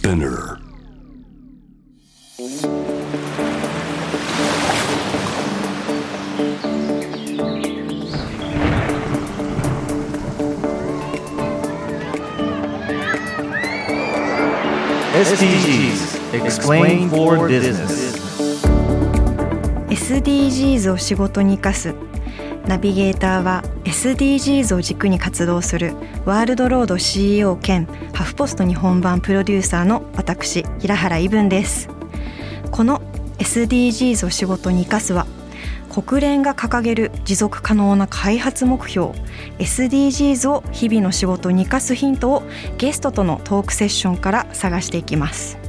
[0.00, 0.56] Spinner
[15.12, 18.16] SDGs Explain for Business
[19.90, 21.94] SDGs を仕事に生かす
[22.70, 25.92] ナビゲーターは SDGs を軸に活動する
[26.24, 31.88] ワールドロード CEO 兼ハフポスト日本版プロデューサーの私平原伊文です。
[32.70, 33.02] この
[33.38, 35.26] SDGs を仕事に生かすは
[35.92, 39.14] 国連が掲げる持続可能な開発目標
[39.58, 42.44] SDGs を日々の仕事に生かすヒントを
[42.78, 45.59] ゲストとのトークセッションから探していきます。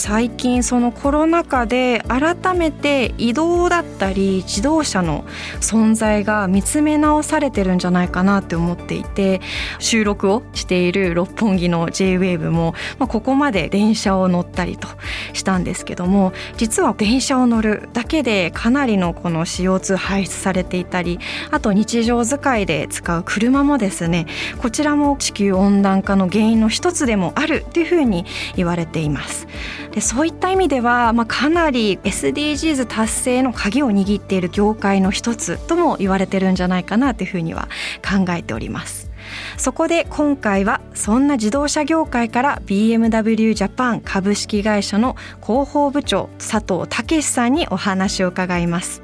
[0.00, 5.26] 最近そのコロナ禍で改めて移動だったり自動車の
[5.60, 9.42] 存在が見つめ直されてるんじゃないかなって思っていて
[9.78, 14.88] 収録をしている六本木の JWAVE も、ここまで電車を乗ったりと
[15.34, 21.18] したんですけども実は電車を乗るだけでかなりのこの CO2 排出されていたり
[21.50, 24.24] あと日常使いで使う車もですね
[24.62, 28.24] こちらも地球温暖化の原因の一つでもあるというふうに
[28.56, 29.46] 言われています。
[29.92, 37.68] でそういった意味では、まあ、かなり SDGs 達成の鍵を握っている業界の一つとも言われてるんじゃないかなというふうには
[38.02, 39.10] 考えております。
[39.56, 49.02] そこで今回はそんな自動車業界から BMW ジャパン株式会社の広報部長佐藤武さんにお話を伺います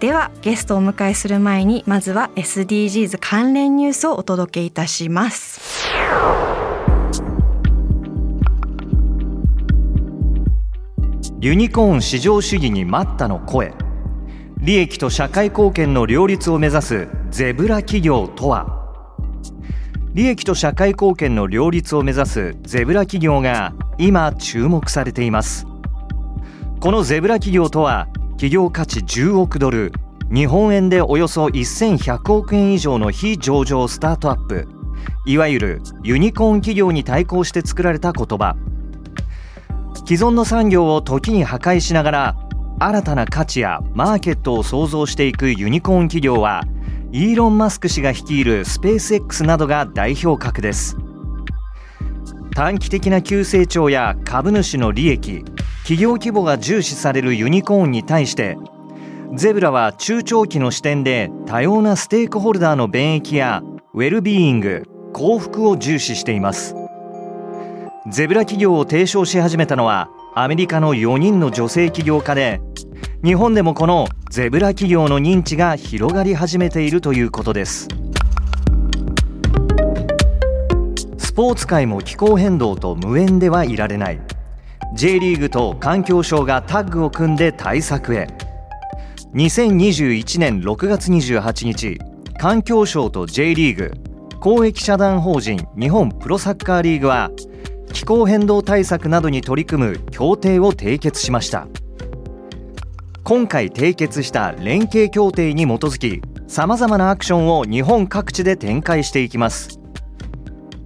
[0.00, 5.86] ではゲストをお迎えする前にまずは SDGs 関連ニュースをお届けいたします
[11.38, 13.74] ユニコーン至上主義に待ったの声。
[14.56, 18.90] 利益と社会貢献の両立を目指すゼブラ企業とは。
[20.14, 25.66] 利益と社会貢献の両立を目指すゼブラ企業が今注目されています。
[26.80, 29.92] このゼブラ企業とは企業価値10億ドル
[30.32, 34.66] 日本円でおよそ1100億円以上の非上場スタートアップ。
[35.26, 38.56] いわゆるユニコーン企業に対抗して作られた言葉。
[40.06, 42.36] 既存の産業を時に破壊しながら
[42.78, 46.62] 新たな価値やマーケットを創造していくユニコーン企業は
[47.10, 50.96] イーロン・マスク氏が率いるスペース X などが代表格です。
[52.54, 55.44] 短期的な急成長や株主の利益
[55.82, 58.56] 企業規模が重視されるユニコーンに対して
[59.34, 63.62] ゼブラは中長期の視点で多様なステークホルダーの便益や
[63.92, 66.76] ウェルビーイング幸福を重視しています。
[68.08, 72.60] ゼブラ企業を提唱し始めたのはアメリカの4人の女性起業家で
[73.24, 77.88] 日本でもこのゼブラ企業の認知が広がり始めているということです。
[81.18, 84.20] スポーツ界も気候変動と無縁ではいられない。
[84.94, 88.28] J リーグと環境省がタッグを組んで対策へ。
[89.34, 91.98] 2021年6月28日
[92.38, 93.92] 環境省と J リーグ
[94.38, 97.30] 公益社団法人日本プロサッカーリーグは
[97.96, 101.66] 気候変動対策などに取り組む協定を締結しました。
[103.24, 109.80] 今回締結した連携協定に基づきさまざまなアクションを日本各地で展開していきます。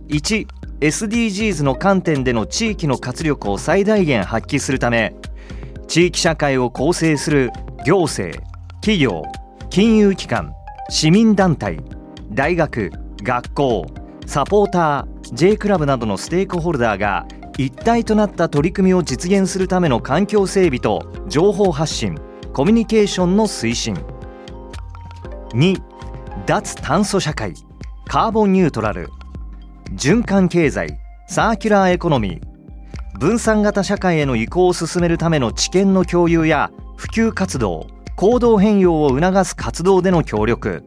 [0.06, 5.12] 1SDGs の観点での地域の活力を最大限発揮するため
[5.88, 7.50] 地域社会を構成する
[7.84, 8.41] 行政
[8.82, 9.25] 企業
[9.69, 10.54] 金融機関
[10.91, 11.81] 市民団体
[12.31, 12.92] 大学
[13.25, 13.99] 学校
[14.30, 17.26] サポーター J クラブなどのステークホルダーが
[17.58, 22.16] 一体となった取り組みを実現するための環境整備と情報発信
[22.52, 23.94] コミュニケーションの推進。
[25.54, 25.82] 2
[26.46, 27.54] 脱炭素社会
[28.06, 29.08] カーボンニュートラル。
[29.96, 33.18] 循環経済サーキュラーエコノミー。
[33.18, 40.84] 分散型社会への移行を進めるための知見の共有や普及活動行動変容を促す活動での協力。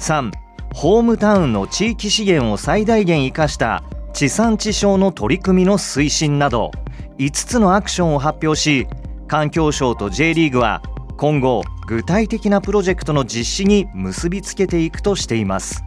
[0.00, 0.30] 3
[0.76, 3.82] ホームタウンの地域資源を最大限生かした
[4.12, 6.70] 地産地消の取り組みの推進など
[7.16, 8.86] 5つのアクションを発表し
[9.26, 10.82] 環境省と J リーグは
[11.16, 15.82] 今後具体的なプロジェクトの実施に結びつけていくとしています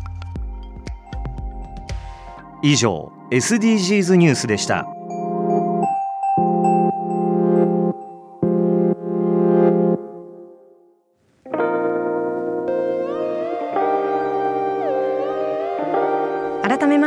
[2.63, 4.87] 以上 SDGs ニュースでした。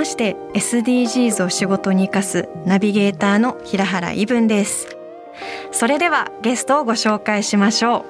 [0.02, 4.88] まして SDGs を仕事に生かすナビゲーターの平原伊文です。
[5.70, 8.04] それではゲストをご紹介しましょう。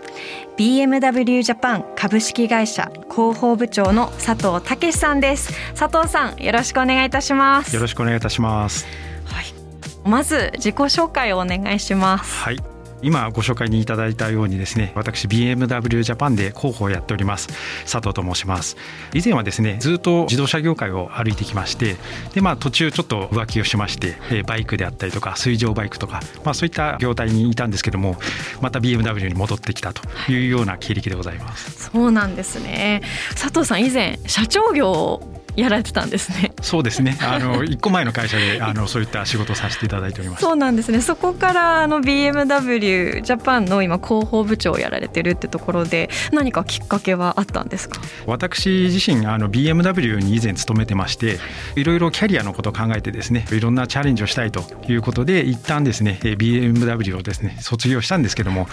[0.58, 5.52] BMW ジャパン株式会社広報部長の佐藤武さんです。
[5.78, 7.74] 佐藤さんよろしくお願いいたします。
[7.76, 8.86] よろしくお願いいたします。
[9.26, 10.08] はい。
[10.08, 12.34] まず自己紹介をお願いします。
[12.42, 12.71] はい
[13.02, 17.48] 今ご紹介にいただいたようにですね私 BMW ジャパンで広報をやっております
[17.82, 18.76] 佐藤と申します。
[19.12, 21.96] 以前はですねずっと自動車業界を歩いてきまして
[22.34, 28.16] でまあ途中ちょっと浮気をしましてバイクであったりとか水上バイクとかまあそういった業態にいたんですけども
[28.60, 33.02] また BMW に戻ってきたというような経歴でございます、そうなんですね。
[33.30, 36.52] 佐藤さん以前社長業をやられてたんですね。
[36.62, 37.18] そうですね。
[37.20, 40.42] あの一個前の会社であのそういった仕事をさせていただいております。
[40.42, 41.00] そうなんですね。
[41.00, 48.00] そこからあの BMW ジャパンの今広報部長をやられてるってところで何かきっかけはあったんですか？
[48.26, 51.38] 私自身あの BMW に以前勤めてまして、
[51.76, 58.68] いろいろキャリアのことを考えてですね、いろんなチャレンジをしたいということで一旦ですね BMW をですね卒業したんですけども、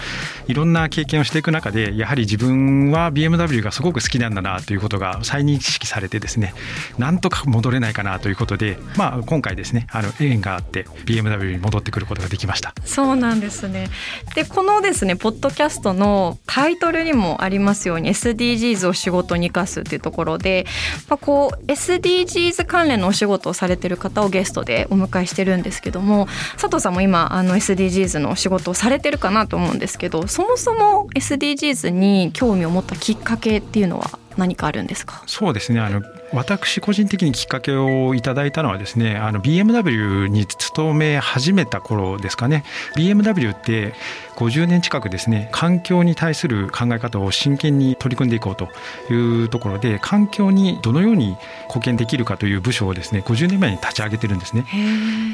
[0.48, 6.54] いろんな経験をしていく中でやはり自分は BMW がすごく好きなんだなということが再認識されてですね。
[6.98, 12.74] なんとか戻れないかなということで、まあ、今回ですねあの縁があって BMW に戻ってくることができました。
[12.84, 13.88] そうなんですね。
[14.34, 20.66] でこのですねポッドキャストのタイトルにもありますように SDGs を仕事に生かすっていうところで、
[21.08, 26.26] まあ、こう SDGs 関連のお仕事をされてる方をゲストでお迎えしてるんですけども
[26.60, 35.22] 佐藤さんも今あの SDGs のお仕事をされてるかなと思うんですけどそもそも SDGs に興味を持ったきっかけっていうのは何かあるんですか？
[35.26, 35.80] そうですね。
[35.80, 36.02] あの
[36.32, 42.64] 私個人的にきっかけをいただいたのはですねあの BMW に勤め始めた頃ですかね
[42.96, 43.94] BMW って
[44.36, 48.68] 50年近くですね環境に対する考え方を真剣に取り組んでいこうと
[49.12, 51.36] いうところで環境にどのように
[51.66, 54.64] 貢献できるかという部署をですね50年前に立ち上げてるんですね。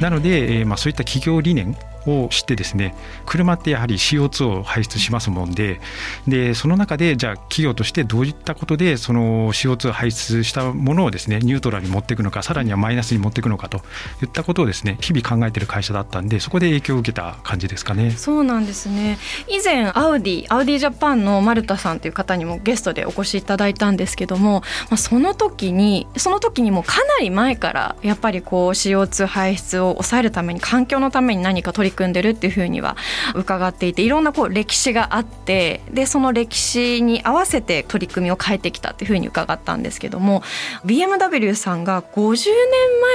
[0.00, 1.76] なので、えー、まあ、そういった企業理念
[2.06, 2.94] を知ってですね
[3.26, 5.80] 車ってやはり CO2 を排出しますもんで
[6.26, 13.78] でその中でじゃあ企業としてどういったことでその CO2 を排出したものものをですねニュートラルに持っていくのかさらにはマイナスに持っていくのかと
[14.22, 18.12] いったことをですね日々考えてる会社だったんでそこで影響を受けた感じですかね。
[18.12, 19.18] そうなんですね
[19.48, 32.96] 以前アウディアウディジャパンの丸田さんという方にもゲストでお越しいただいたんですけども、まあ、その時にその時にもかなり前からやっぱりこう CO2 排出を抑えるために環境のために何か取り組んでるっていうふうには
[33.34, 40.42] 伺っていていろんなこう歴史があってでその歴史に合わせて取り組みを変えてきたっていうふうに伺ったんですけども
[40.84, 42.52] BMW さんが50年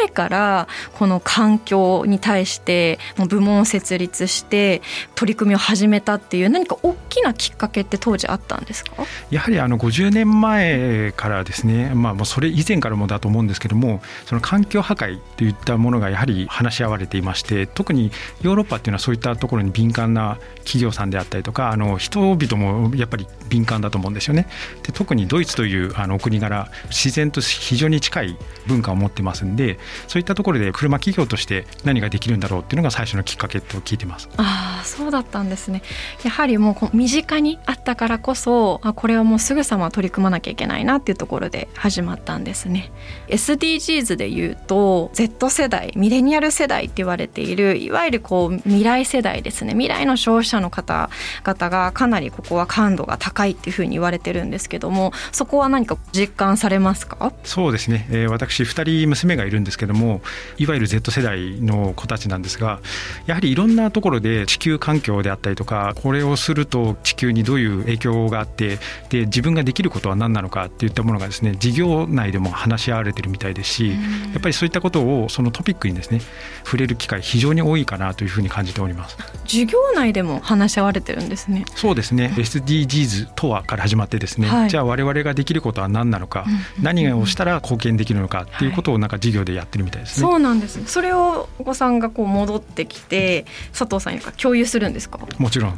[0.01, 2.99] 前からこの環境に対して
[3.29, 4.81] 部門を設立して
[5.15, 8.91] 取り組みを始めたっていう何か大きなきっかけって当時あったんですか？
[9.29, 18.11] やはりあの50年前からですね、まあ、もうそれ以前からもだと思うんですけどもその環境破壊といったものがやはり話し合われていまして特に
[18.41, 24.47] ヨーロッパっていうのはそういったところに敏感な企業さんであったりとかあの人々もやっぱり敏感だと思うんですよね。
[24.83, 28.38] で特にドイツというあの国柄自然と非常に近い
[28.68, 34.30] 文化を持ってますんでそういったところで車企業として何ができるんだろうっていうのが最初のきっかけと聞いてます。
[34.38, 35.81] ああそうだったんですね。
[36.24, 42.92] やはりもう身近にあったからこそあこれはもうすぐさま取り組まなきゃいけないなっていうところで始まったんですね。
[43.27, 57.31] SDGs でいうと Z 世代ミレニアル世代って言われているいわゆるこう未来世代ですね未来の消費者の方々がかなりここは感度が高いっていうふうに言われてるんですけどもそこは何か実感されますか？
[57.43, 60.21] そうですね、えー、私2人娘がいるんですけども
[60.57, 62.80] いわゆる Z 世代の子たちなんですが
[63.25, 68.77] やはりいろんなところで地球環境であったりとかこれをすると地球にどういう影響があって
[69.09, 73.95] で自分ができることは何なのかっていったものがですね事業内でも話し合われてるみたいですしや
[74.37, 76.21] っぱりそういったことをそのトピックにですね
[76.63, 79.18] 触れる機会非常に多いかなというふうに感じております。
[79.45, 81.66] 授業内でも話し合われてるんですね。
[81.75, 82.33] そうですね。
[82.37, 86.45] SDGs とはから始まってですね、はい、じゃあ我々ができることは何なのか、
[86.77, 89.11] うん、何をしたら貢献できるのかっていうことをなん。
[89.11, 90.85] か授業でやってるみたいですね、はい、そうなんです。
[90.85, 93.45] それをお子さんがこう戻ってきて
[93.78, 95.19] 佐藤さんに共有するんですか？
[95.37, 95.71] もちろん。
[95.71, 95.75] は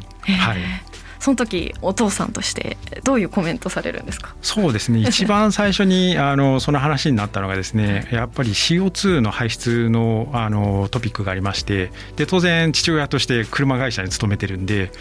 [0.54, 0.58] い
[1.24, 4.34] その時お父さんとしてどういうコメントされるんですか？
[4.42, 5.00] そうですね。
[5.08, 14.92] 一番最初にあのその話になったのがですねやっぱり CO2 の排出のあのトピックがありましてで当然父親として車会社に勤めてるんで、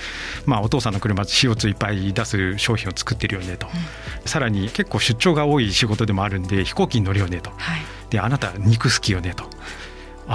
[0.45, 9.49] まあ、お父さんの車 CO2 いっぱい出す商品を作ってるよねと、うん、さらに結構出張が多い仕事でもあるんで飛行機に乗るよねと、はい、であなた肉好きよねと。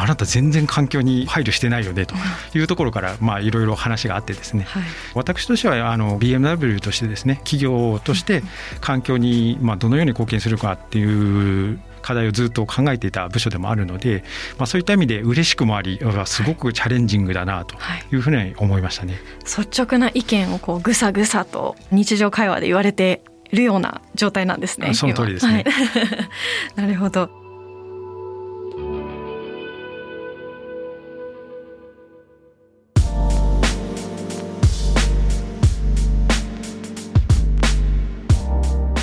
[0.00, 2.14] あなた全然環境に配慮してないよねと
[2.54, 4.82] いうところからまあいろいろ話があってですね、はい、
[5.14, 8.42] 私としてはあの BMW としてですね企業として
[8.80, 14.24] 環境にまあどのように貢献するかっていう課題をずっと考えていた部署でもあるので、
[14.56, 17.76] まあ、そういった意味で嬉しくもありすごくチャレンジングだなと
[18.12, 18.16] い。
[18.16, 24.94] うふうに思いましたね、はい、率直な意見をこうぐさぐさと日常会話で言われているような状態なんですね。
[24.94, 25.64] その通りですね、はい、
[26.76, 27.30] なるほど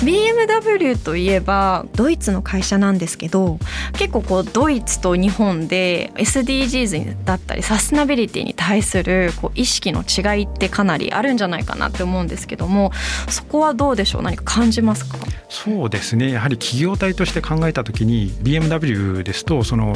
[0.06, 3.58] BMW といえばドイツの会社なんですけど
[3.94, 12.92] 結構こうドイツと日本で SDGs だったりサステナビリティに対するこう意識の違いってかなりあるんじゃないかなって思うんですけども
[13.28, 14.22] そこはどうでしょう？
[14.22, 15.18] 何か感じますか？
[15.48, 16.30] そうですね。
[16.30, 19.94] やはり企業体として考えた時に BMW ですとその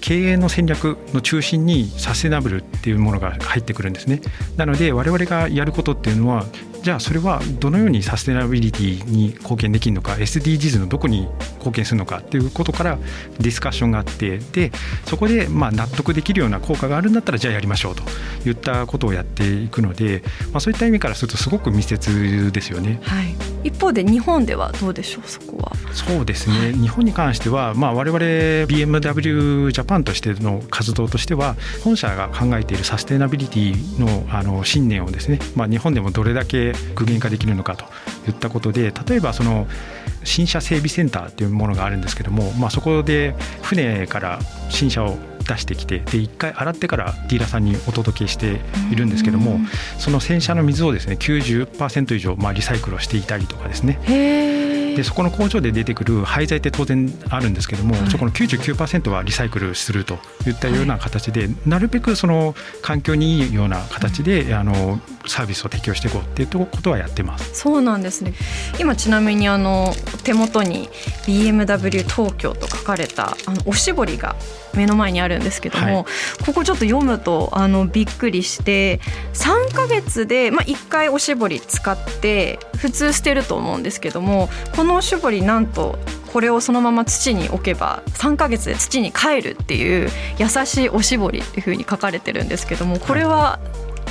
[0.00, 4.20] 経営の戦略の中心にサステナブルっていうものが入ってくるんですね。
[4.56, 6.44] なので我々がやることっていうのは
[6.82, 12.98] じゃあそれはどのようにサステナビリティに貢献できるのか SDGs のどこに貢献するのかっていうことから
[13.38, 14.72] ディスカッションがあってで
[15.06, 18.02] そこでまあ納得できるような効果があるんだったらじゃあやりましょうと
[18.48, 22.98] いったことをやっていくので、まあ、そういった意味からするとすごく密接ですよね。
[23.02, 23.34] はい、
[23.64, 25.72] 一方で日本ではどうでしょうそこは？
[25.92, 28.18] そうですね、はい、日本に関しては、まあ、我々
[28.66, 37.84] BMW ジャパンとしての活動としては本社が考えているサステナビリティのあの信念をですね、まあ、日本でもどれだけ具現化できるのかと
[38.28, 39.66] いったことで例えばその
[40.24, 44.38] 新車整備センターというものがあるんですけども、まあ、そこで船から
[44.70, 48.60] 新車を出してきてで1回洗ってからディーラーさんにお届けして
[48.90, 49.58] いるんですけども
[49.98, 53.98] その洗車の水をですね90%以上まあリサイクルをしていたりとかですね。
[54.96, 60.18] でそこの工場で出てくる廃材って当然あるんですけども、はい、そこの99%はリサイクルすると
[60.50, 67.54] いったような形で、はい、なるべくその環境にいいような形で、あのサービスを提供していこうっていうことはやってます。
[67.54, 68.34] そうなんですね。
[68.78, 69.92] 今ちなみにあの
[70.24, 70.88] 手元に
[71.26, 74.36] BMW 東京と書かれたあのおしぼりが
[74.74, 79.00] 目の前にあるんですけども、はい、ここちょっと読むとあのびっくりして
[79.34, 85.98] 3か月で、まあ、1回おしぼり使って普通捨てると思うんですけどもこのおしぼりなんと
[86.32, 90.08] これをそのまま土に置けば3か月で土に帰るっていう
[90.38, 93.58] 優しいおしぼりっていうふうに書かれてるんですけどもこれは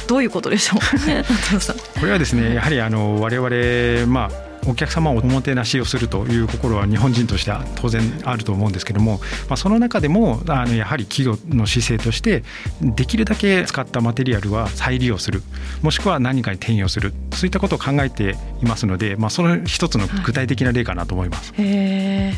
[0.07, 0.79] どういうことでしょう？
[1.99, 12.43] これはですねやはりあの我々まあお客様をおもてなしをするという心は日本人としては当然あると思うんですけども、まあ、その中でもあのやはり企業の姿勢として
[12.81, 15.41] できるだけ使ったマテリアルは再利用する
[15.81, 21.53] もしくは何かに転用するそういったことを考えていますので、まあ、その一つの具体的な例かなと思います。
[21.55, 22.33] はい、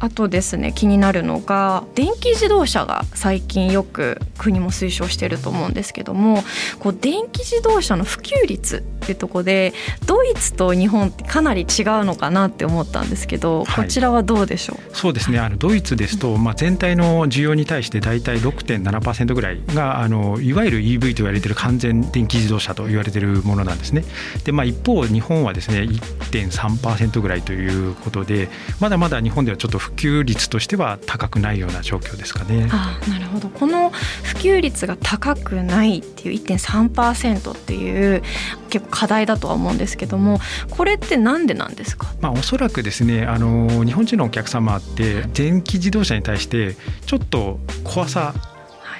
[0.00, 6.42] あとですね気になるのが電気自動車が最近よく国も推奨していると思うんですけども
[6.78, 9.72] こう電気自動車の普及率っていうところで
[10.06, 14.96] ドイツと日本ってかなり違うのかなって思ったんですけど、こちらはどうでしょう？
[14.96, 24.04] そうですねあのドイツですと、まあ、全体の需要に対して大体6.7%ぐらいがあのいわゆる EV と言われている完全電気自動車と言われているものなんですね。
[24.44, 28.48] でまあ、一方日本はですね1.3%ぐらいということで
[28.80, 32.68] まだまだ日本ではちょっと普及率としては高くないような状況ですかね。
[32.70, 38.22] あなるほどこの普及率が高くないっていう1.3%っていう
[38.70, 46.74] 結構課題だとは思うんですけどもこれってなんでなんですか、まあ、おそらくですねあの日本人のお客様って電気自動車に対して
[47.04, 48.34] ちょっと怖さ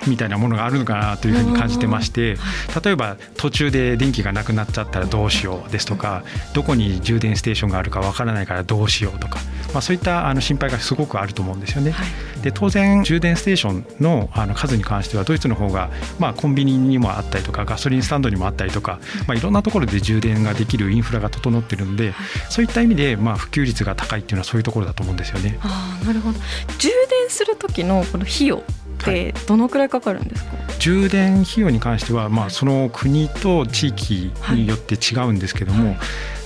[0.07, 2.37] みたいなものがあるのかなというふうに感じてまして
[2.85, 9.39] 例えば途中で電気がなくなっちゃったらどうしようですとかどこに充電ステーションがあるかわからないからどうしようとか、
[9.73, 11.95] まあ、そういったあの心配がすごくあると思うんですよね。
[12.43, 22.13] で当然充電ステーションのあの数に関してはドイツの方がまあコンビニにもあったりとかガソリンスタンドにもあったりとか、まあ、いろんなところで充電ができるインフラが整ってるんで
[22.51, 25.59] そういった意味でまあ普及率が高いっていうのはそういうところだと思うんですよね。
[25.63, 26.39] あなるほど
[26.79, 28.63] 充電する時のこの費用
[29.11, 35.99] ってどのくらいかかるんですか、はい、充電費用に関しては、まあ、その国と地域によって違うんですけども、はい。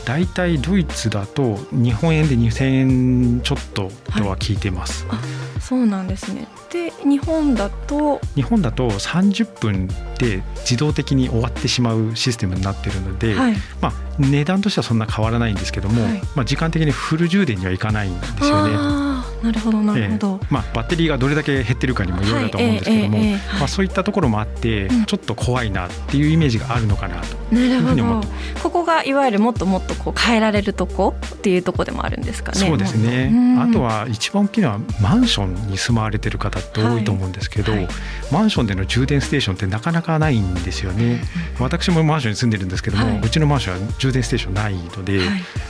[0.04, 5.06] 大体ドイツだと日本円で2000円ちょっととは聞いてます。
[5.06, 6.48] はい、そうなんですね。
[6.72, 8.18] で日本だと？
[8.34, 9.86] 日本だと30分
[10.18, 19.07] で自動的に終わってしまうシステムになってるので、はい、まあ、値段としてはそんな変わらないんですけども、はい、まあ、時間的にフル充電にはいかないんですよね。
[19.42, 23.18] なるほどなるほど、えー、まあ、バッテリーがどれだけ減ってるかにもよると思うんですけども、
[23.58, 28.28] まあ、そういったところもあって、ちょっと怖いなっていうイメージがあるのかなというふうに思って
[28.62, 32.58] ここがいわゆるもっともっとこう変えられるとこっていうとこでもあるんですかね。
[32.58, 37.84] そうですね、あとは一番大きいのはマンションに住まわれてる方って多いと思うんですけど、はい。
[37.84, 37.94] はい、
[38.32, 41.22] マンションでの充電ステーションってなかなかないんですよね。
[41.58, 45.20] 私もマンションに住んでるんですけども、はい、うちのマンションは充電ステーションないので、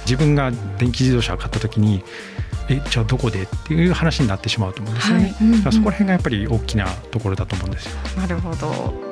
[0.04, 2.02] 自分が電気自動車を買った時に
[2.68, 5.36] えじゃあどこでっていう話になってしまうと思うんですよね、はい。
[5.40, 7.98] うんうん、そこら辺がやっぱり大きなところだと思うんですよ。
[8.16, 9.07] なるほど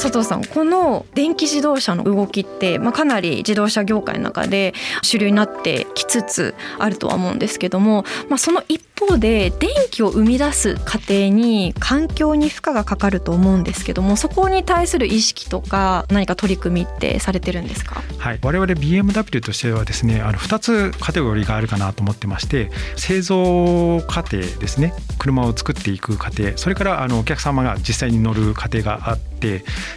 [0.00, 24.94] 佐藤さんこの電気自動車の動きって、まあ、かなり自動車業界の中で主流になってきつつあるとは思うんですけども、まあ、その一方で電気を生み出す過程に環境に負荷がかかると思うんですけどもそこに対する意識とか何か取り組みってされてるんですか、はい、我々 BMW としてはですねあの2つカテゴリーがあるかなと思ってまして製造過程ですね。
[25.18, 26.56] 車を作っていく過程。
[26.56, 29.29] それからあのお客様が実際に乗る過程があって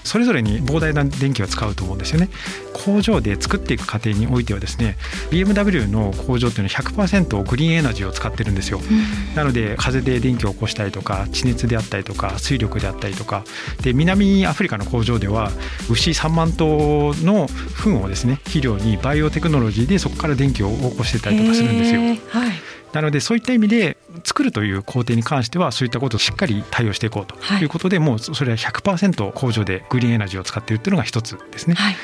[0.04, 2.30] それぞれに膨大な電気を使うと思うんですよね。
[2.74, 4.98] 工場で作っていく過程においてはですね
[5.30, 13.44] BMW の工場っていうのは100%グリーンエナジーを使ってるんですよ、うん、なので風で電気を起こしたりとか地熱であったりとか水力であったりとか。
[13.82, 15.52] で南アフリカの工場では
[15.90, 22.02] 牛3万頭の糞をですね肥料にバイオテクノロジーでそこから電気を起こしてたりとかするんですよ。
[22.30, 22.63] はい
[22.94, 31.76] なのでそういった意味で作るという工程に関してはそういったことをしっかり対応していこうということで、はい、もうそれは100%工場でグリーンエナジーを使っているというのが一つですね。
[31.76, 31.96] はい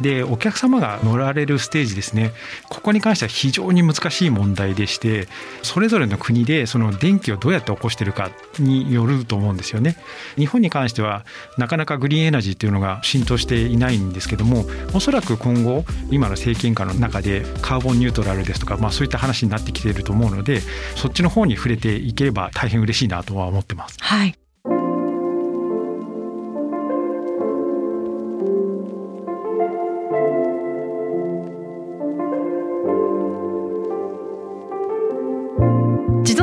[0.00, 2.32] でお客様が乗られるステージですね。
[2.68, 5.28] ここに関しては非常に難しい問題でして
[5.62, 9.96] それぞれの国でその電気をどうやって起こしてるかによると思うんですよね。
[10.36, 11.24] 日本に関しては
[11.58, 20.60] なかなかグリーンエナジーっていうのが浸透していないんですけどもおそらく今後今の政権下の中でカーボンニュートラルですとか、まあ、そういった話になってきていると思うので
[20.94, 23.96] そっちの方に触れていければ大変嬉しいなとは思ってます。
[24.00, 24.45] はい。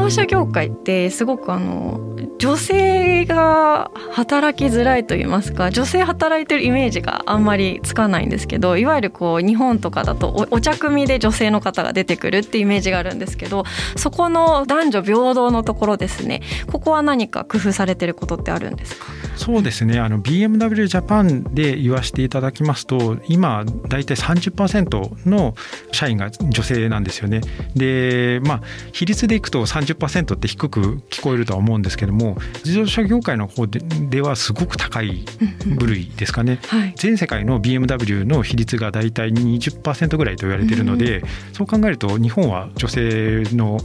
[0.09, 1.99] 車業界ってすごくあの
[2.39, 13.63] 女性が働きづらいと言いますか女性働いてるイメージがあんまりつかないんですけどいわゆるこう日本とかだとお茶組で女性の方が出てくるってイメージがあるんですけど
[13.95, 16.41] そこの男女平等のところですね。
[16.71, 19.05] ここは何か工夫されてることってあるんですか？
[19.35, 19.99] そうですね。
[19.99, 25.55] あの BMW ジャパンで言わせていただきますと今大体30%の
[25.91, 27.41] 社員が女性なんですよね。
[27.75, 28.61] でまあ
[28.91, 35.25] 比率でいくと30%って低く聞こえるとは思うんですけども自動車業界の方でではすごく高い
[35.65, 43.79] 部類ですかね、はい、全世界の BMW の比率が大体20%ぐらいと言われているので、うん、そう考えると日本は女性の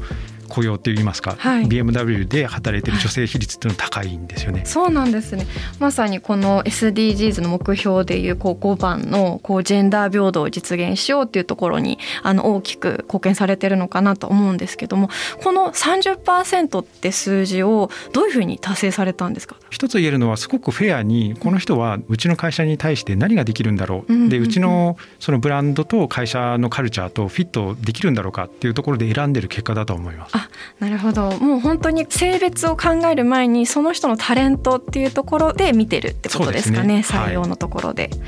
[0.48, 5.46] 雇用といいますか、はい、BMW で働いてる女性比率っていうのは高いんですよね、はい、そうなんですね。
[5.78, 15.10] まさにこの SDGs の目標でいうこう5番のこうジェンダー平等を実現しようっていうところにあの大きく貢献されてるのかなと思うんですけども
[15.42, 19.56] この30%って数字をどういうふうに達成されたんですか？
[19.70, 30.37] 一つ言えるのはすごくフェアにこの人はうちの会社に対して何ができるんだろう、うんうんうん、でうちのそのブランドと会社のカルチャーとフィットできるんだろうかっていうところで選んでる結果だと思います。
[30.38, 30.48] あ
[30.78, 31.30] なるほど。
[31.38, 38.04] もう本当に性別を考える前にその人のタレントっていうところで見てるってことですかね、ね、採用のところで。
[38.04, 38.20] はい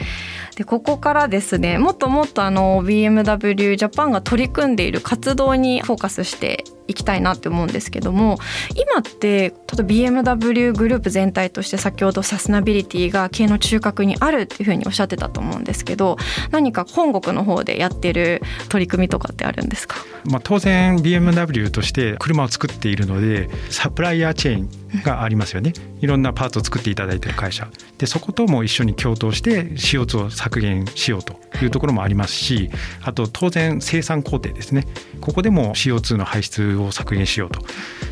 [0.61, 8.37] でここからですねもっともっとあの BMW ジャパンが取り組んでいる活動にフォーカスしていきたいなって思うんですけども
[8.75, 16.18] 今ってちょっと BMW グループ全体として先ほどサスナビリティが経営の中核にあるっていうふうにおっしゃってたと思うんですけど
[16.51, 19.96] 何か本国の方でやってる取り組みとかってあるんですか、
[20.27, 25.72] まあ、当然 BMW として車を作っているのでサプライヤーチェーンがありますよね。
[26.00, 27.68] いろんなパーツを作っていただいてる会社。
[27.98, 32.70] でそことも一緒に共闘して CO2 を削減しようというところもありますし
[33.03, 34.87] あと当然生産工程ですね。
[35.20, 37.61] ここでも CO2 の排出を削減しようと。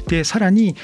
[0.09, 0.77] でさらに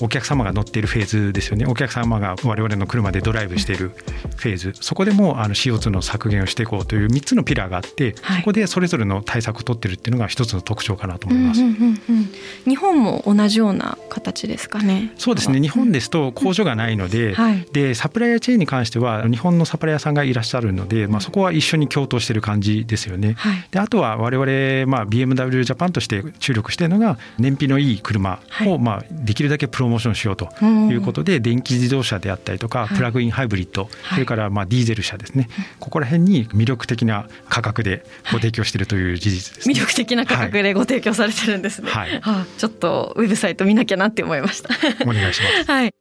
[0.00, 1.66] お客様が乗っているフェーズですよね。
[1.66, 3.92] お客様が我々の車でドライブしている
[4.36, 4.72] フェーズ。
[4.80, 12.30] そこでもあの CO2 の削減をしていこうという3つのピラーがあって、はい、そこでそれぞれの対策を取ってるっていうのが一つの特徴かなと思います、うんうんうんうん、
[12.64, 15.12] 日本も同じような形ですかね。
[15.18, 15.60] そうですね。
[15.60, 35.48] 日本ですと工場がないのでうんはい、でサプライヤーチェーンに関しては日本のサプライヤーさんがいらっしゃるので、まあ、そこは一緒に共闘している感じですよね、はい、であとは我々、まあ、BMW ジャパンとして注力しているのが燃費のいい車を、まあ、できるだけプロモーションしようということで、電気自動車であったりとか、プラグインハイブリッド、それからまあディーゼル車ですね、
[35.78, 41.90] ここら辺に魅力的な価格でご提供しているという事実です、ね、魅力的な価格でご提供されてるんですね。
[41.90, 44.70] はい、はあ、ちょっとウェブサイト見なきゃなって思いました。
[45.04, 45.64] お願いします。
[45.70, 45.94] はい。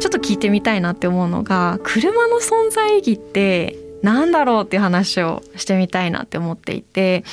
[0.00, 7.24] ちょっと聞いてみたいなって思うのが車の存在意義ってなんだろうっていう話をしてみたいなって思っていて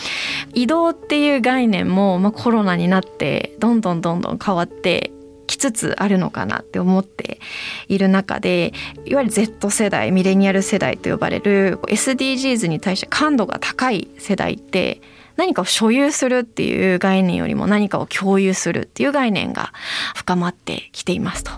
[0.54, 5.12] 移動っていう概念も、まあ、コロナになってどんどんどんどん変わって
[5.48, 7.40] きつつあるのかなって思って
[7.88, 8.74] いる中で
[9.06, 15.02] いわゆる Z 世代ミレニアル世代と呼ばれる SDGs に対して感度が高い世代って
[15.38, 19.72] 何かを所有するっていう概念よりも何かを共有するっていう概念が
[20.16, 21.52] 深まってきていますと。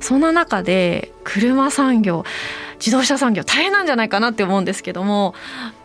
[0.00, 2.24] そんな中で車産業
[2.76, 5.34] 自動車産業大変なんじゃないかなって思うんですけども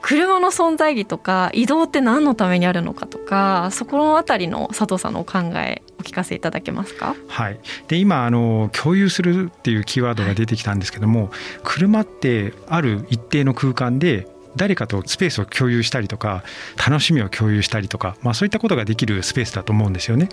[0.01, 7.15] 車の存在意義とか移動って何のためにあるのかとかそこのあたりの佐藤さんのお考えお聞かせいただけますか？
[7.27, 11.29] はい、で今あの共有するっていうキーワードが出てきたんですけども、はい、
[11.63, 16.43] 車ってある一定の空間で誰かとスペースを共有したりとか
[16.75, 20.27] 楽しみを共有したりとか、まあ、そういったことができるスペースだと思うんですよね。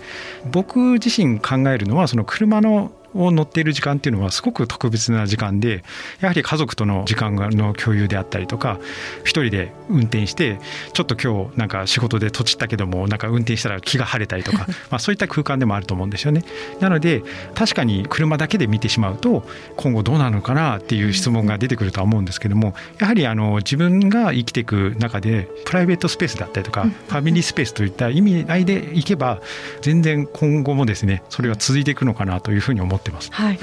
[0.51, 5.83] 僕自身考えるのはその車のを乗っている時間っていうのはすごく特別な時間で
[6.19, 8.79] やはり家族との時間の共有であったりとか
[9.23, 10.59] 一人で運転して
[10.93, 16.43] ちょっと今日なんか仕事でとちったけどもなんか運転したら気が晴れたりとか まあそういった空間でもあると思うんですよね。
[16.79, 17.23] なので
[17.55, 29.41] 確かに車だけで見てしまうと今後どうなるのかなっていう質問が出てくるとは思うんですけどもやはりあの自分が生きていく中でプライベートスペースだったりとかファミリースペースといった意味合いでいけば
[29.81, 33.59] 全然今後もですねそれは続いていくのかなというふうに思ってってます、はい、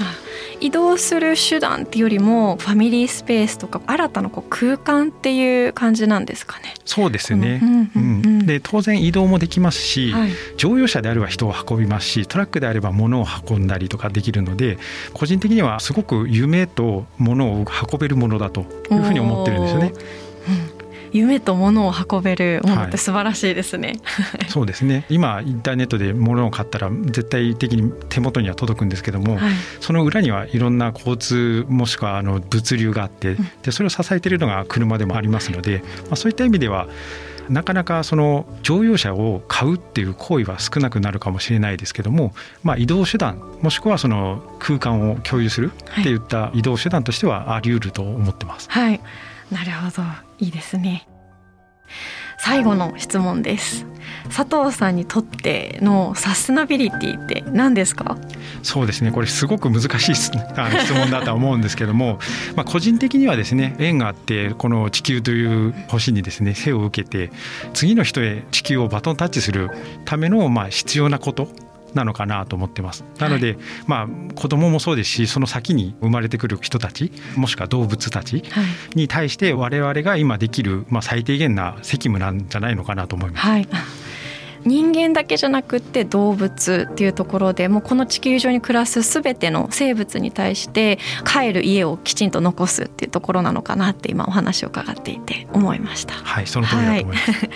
[0.59, 6.73] 移動する手段っていうよりもファミリースペースとか新たなこう空間っていう感じなんですかね。
[6.85, 7.61] そうですね、
[7.95, 14.77] うんで当然移動もできますし、はい、乗用車であれば人を運びますしトラックであれば物を運んだりとかできるので
[15.13, 19.93] 個人的にはすごく夢と物を運べるものだというふうに思ってるんですよね。
[21.15, 25.05] 夢と物を運べるものって素晴らしいですね、はい、そうですね。
[25.09, 36.87] 今インターネットで物を買ったら絶対的に手元には届くんですけども、はい、その裏にはいろんな交通もしくはあの物流があってでそれを支えているのが車でもありますので、まあ、そういった意味では
[37.49, 48.69] なかなかその乗用車を買うっていう行為は少なくなるかもしれないですけども、まあ、移動手段もしくはその空間を共有するっていった移動手段としてはあり得ると思ってます。
[48.69, 48.99] はい、
[49.51, 51.07] なるほどいいですね。
[52.37, 53.85] 最後の質問です。
[54.25, 58.17] 佐藤さんにとってのサステナビリティって何ですか？
[58.61, 59.11] そうですね。
[59.11, 62.19] これすごく難しい質問だとは思うんですけども。
[62.55, 67.31] まあ個人的にはですね縁があってこの地球という星にですね背を受けて
[67.73, 69.69] 次の人へ地球をバトンタッチする
[70.03, 71.47] ためのまあ必要なこと
[71.95, 73.03] なのかなと思ってます。
[73.19, 78.43] なので、はい、まあ子供もそうですしその先に生まれてくる人たちもしくは動物たち
[78.93, 83.47] に対して我々が今できる、まあ、最低限な責務なんじゃないのかなと思います。
[83.47, 83.67] はい
[84.65, 96.15] 人間だけじゃなくって動物っていうところでもうこの地球上に暮らす全ての生物に対して帰る家をきちんと残すっていうところなのかなって今お話を伺っていて思いました。
[96.15, 97.49] はいその通りだと思います、はい、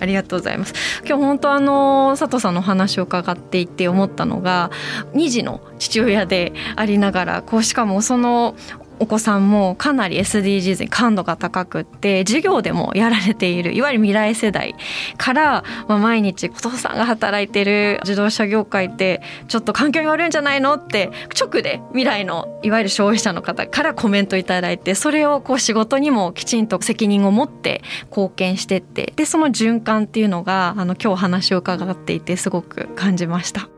[0.00, 0.74] ありがとうございます。
[1.04, 4.70] 今日本当あの佐藤さんのお話を伺っていて思ったのが
[5.14, 8.54] 2児の父親でありながらこうしかもその
[8.98, 14.74] お子さんもかなり SDGs に感度が高くって授業でもやられているいわゆる未来世代
[15.16, 20.74] から、まあ、毎日お父さんが働いてる自動車業界ってちょっと環境に悪いんじゃないの？
[20.74, 33.71] って直で未来のいわゆる消費者の方からコメントいただいてそれをこう仕事にもきちんと責任を持って貢献してってでその循環っていうのがあの今日話を伺っていてすごく感じました。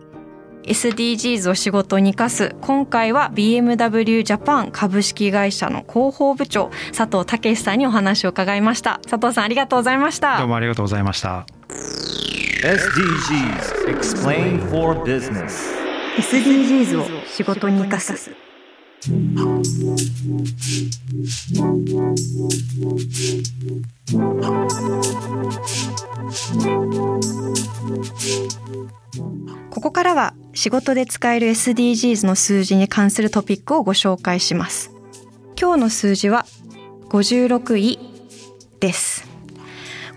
[0.67, 2.55] SDGs を仕事に生かす。
[2.61, 9.01] 今回は BMW ジャパン株式会社の広報部長佐藤武さんにお話を伺いました。
[9.09, 10.39] 佐藤さんありがとうございました。
[10.39, 11.47] どうもありがとうございました。
[12.65, 15.75] SDGs Explain for Business
[16.17, 18.31] SDGs を仕事に生かす
[19.07, 19.11] こ
[29.83, 34.91] こからは仕事で使える SDGs の数字に関するトピックをご紹介します。
[35.61, 36.47] 今日の数字は
[37.11, 37.99] 56位
[38.81, 39.29] です。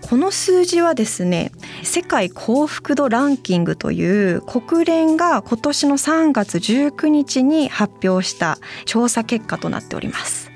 [0.00, 10.47] この数字はですね、世界幸福度ランキングという国連が今年の3月19日に発表した調査結果となっております。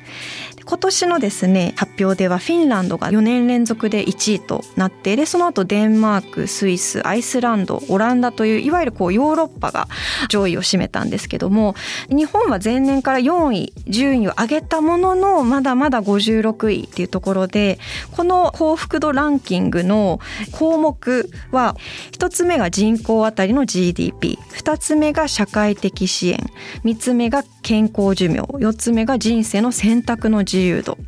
[0.72, 9.86] 今年のですね発表ではフィンランドが4年連続で1位となってでその後デンマークスイスアイスランドオランダといういわゆるこうヨーロッパが
[10.30, 11.74] 上位を占めたんですけども
[12.08, 17.78] 日本は前年から4位順位を上げたもののまだまだ56位っていうところで
[18.12, 20.20] この幸福度ランキングの
[20.52, 21.76] 項目は
[22.12, 26.38] 1つ目が人口あたりの GDP2 つ目が社会的支援
[26.82, 30.61] 3つ目が健康寿命4つ目が人生の選択の自由。
[30.64, 30.98] 由度。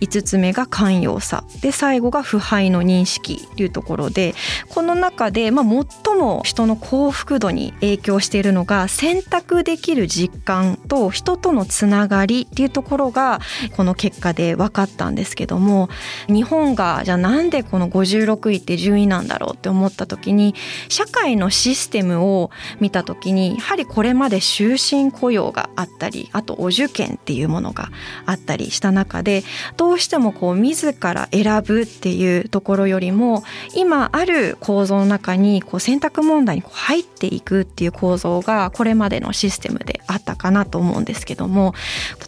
[0.00, 1.44] 5つ目が寛容さ。
[1.62, 4.34] で最後が腐敗の認識というところで
[4.68, 13.40] この中で、まあ、最も人の幸福度に影響しているのが選択できる実感と人とのつながりっていうところが
[13.76, 15.88] この結果で分かったんですけども
[16.28, 20.54] 日本がじゃあなんでこの56位って順位なんだろうって思った時に
[20.88, 27.90] 社会のシステムを見た時にやはりこれまで終身雇用があったりあとお受験っていうものが
[28.26, 29.44] あったりした中で
[29.76, 41.74] どうしてもこう自ら選ぶっていうところよりも今ある構造の中にこう選択問題にこう入っていくっていう構造がこれまでのシステムであったかなと思うんですけども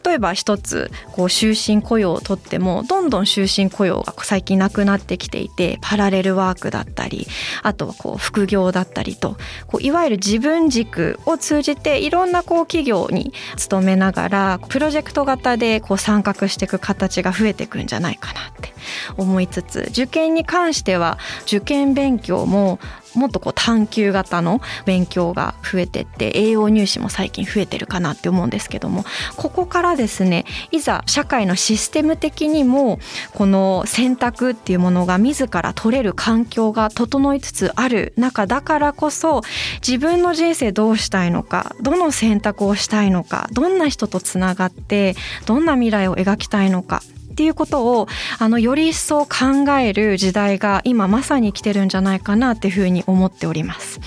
[0.04, 7.26] 例えば一つこう終身雇用をとってもどんどん終身雇用が最近なくなってきていてパラレルワークだったり
[7.62, 18.72] あとはこう副業だったりとこういわゆる自分軸を通じていろんなこう企業に勤めながらプロジェクト型でこう参画していく形が増えていくんじゃないかなって
[19.16, 22.78] 思いつつ受験に関しては受験勉強も
[23.18, 29.04] もっとこう探究型の勉強が増えてって栄養入試も最近増えてるかなって思うんですけども
[29.36, 32.98] ここからですねいざ社会のシステム的にも
[33.34, 39.42] この選択っていうものが自ら取れる環境が整いつつある中だからこそ
[39.86, 45.14] 自分の人生どうしたいのかどの選択をしたいのかどんな人とつながって
[45.46, 47.02] どんな未来を描きたいのか
[47.38, 48.08] っていうことを
[48.40, 54.00] あのより一層考える時代が今まさに来てるんじゃないかなっていうふうに思っております。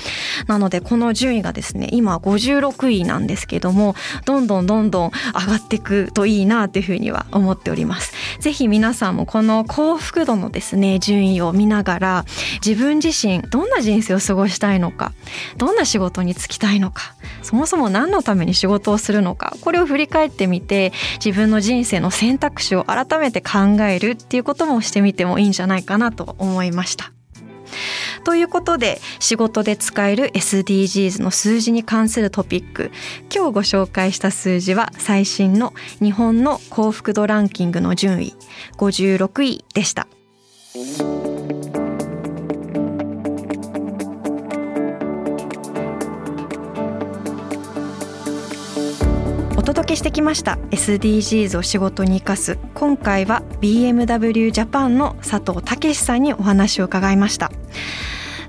[0.47, 8.11] なのでこの順位がですね今56位なんですけどもどんどんどんどん上がっていくといいなっていうふうには思っております。
[8.41, 15.13] ぜひ皆さんもこの幸福度のですね順位を見ながら自分自身どんな人生を過ごしたいのか
[15.55, 20.91] どんな仕事に就きたいのかそもそも何のために仕事をするのかこれを振り返ってみて
[21.23, 27.13] 自分の人生の選択肢を改めて考えるっていうこともしてみてもいいんじゃないかなと思いました。
[28.23, 32.91] ということで仕事で使える SDGs の数字に関するトピック
[33.33, 38.35] 今日ご紹介した数字は最新の日本の幸福度ランキングの順位
[38.77, 40.07] 56位でした。
[49.91, 57.51] けしてきました SDGs を仕事に生かす今回は BMW ジャパンの佐藤武さんにお話を伺いました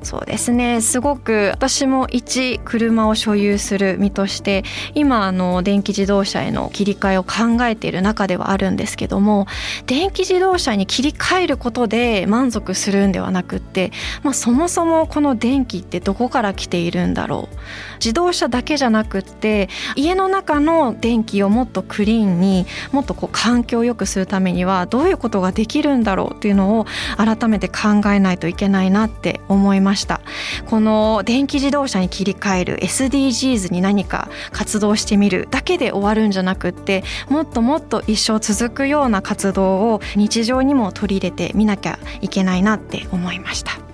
[0.03, 0.81] そうですね。
[0.81, 9.47] すごく私も一車を所有する身として今あの電気自動車への切り替えを考えている中ではあるんですけども
[9.87, 17.57] 電気自動車に切り替えることで満足するんではなくって、まあ、そもそもこの電気ってどこから来ているんだろう。
[17.97, 26.87] 自動車だけじゃなくって家の中の電気をもっとクリーンにもっとこう環境を良くするためにはどういうことができるんだろうっていうのを
[27.17, 29.92] 改めて考えないといけないなって思いました。
[29.93, 30.23] ました
[30.67, 43.92] この電気自動車に切り替える SDGs に何か活動してみるだけで終わるんじゃなくってもっともっと一生続くような活動を日常にも取り入れてみなきゃいけないなって思いました。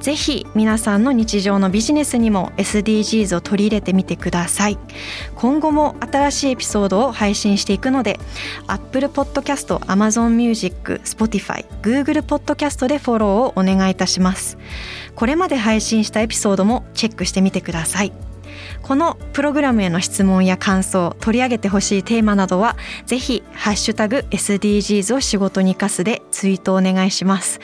[0.00, 4.78] ぜひ皆さんの日常のビジネスにも SDGs を取り入れてみてください。
[5.34, 8.18] 今後も新しいエピソードを配信していくので
[8.66, 14.56] Apple Podcast、Amazon Music、Spotify、Google Podcast でフォローをお願いいたします。
[15.14, 18.29] これまで配信したエピソードもチェックしてみてください。
[18.82, 27.60] このプログラムへの質問や感想取り上げてほしいテーマなどはぜひハッシュタグ SDGs を仕事に生かすでツイートお願いします。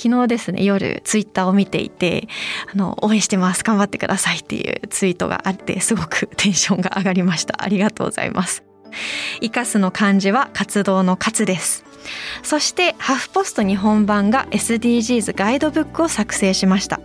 [0.00, 2.28] 昨日ですね夜ツイッターを見ていて
[2.72, 3.64] あの応援してます。
[3.64, 7.62] 頑張ってくださいっていうツイートがあってすごく テンションが上がりました。
[7.62, 8.64] ありがとうございます。
[9.40, 11.89] 生かすの漢字は活動の活です。
[12.42, 17.00] そしてハフポスト日本版が SDGs ガイドブックを作成しました。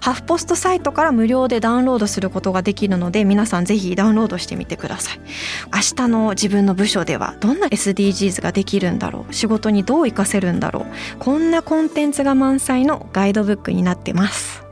[0.00, 5.20] ハフポストサイトから無料でダウンロードすることができるので皆さんぜひダウンロードしてみてください。
[5.72, 9.32] 明日の自分の部署ではどんな SDGs ができるんだろう。
[9.32, 11.18] 仕事にどう活かせるんだろう。
[11.18, 14.64] こんなコンテンツが満載のガイドブックになってます。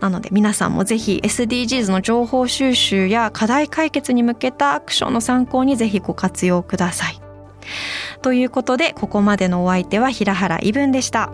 [0.00, 7.20] なので皆さんもぜひ SDGs の情報収集や課題解決に向けたアクションの参考にぜひご活用ください。
[8.22, 11.32] ということでここまでのお相手は平原イブンでした。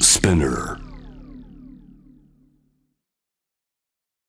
[0.00, 0.79] Spinner